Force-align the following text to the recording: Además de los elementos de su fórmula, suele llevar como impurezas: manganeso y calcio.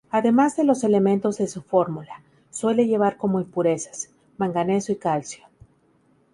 Además 0.09 0.55
de 0.55 0.63
los 0.63 0.83
elementos 0.83 1.37
de 1.37 1.45
su 1.45 1.61
fórmula, 1.61 2.23
suele 2.49 2.87
llevar 2.87 3.17
como 3.17 3.39
impurezas: 3.39 4.09
manganeso 4.39 4.91
y 4.91 4.95
calcio. 4.95 5.43